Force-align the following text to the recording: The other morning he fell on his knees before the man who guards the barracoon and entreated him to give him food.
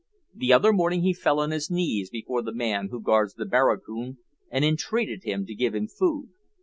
The 0.33 0.51
other 0.51 0.73
morning 0.73 1.03
he 1.03 1.13
fell 1.13 1.39
on 1.39 1.51
his 1.51 1.69
knees 1.69 2.09
before 2.09 2.41
the 2.41 2.51
man 2.55 2.87
who 2.89 2.99
guards 3.03 3.35
the 3.35 3.45
barracoon 3.45 4.17
and 4.49 4.65
entreated 4.65 5.25
him 5.25 5.45
to 5.45 5.53
give 5.53 5.75
him 5.75 5.85
food. 5.87 6.29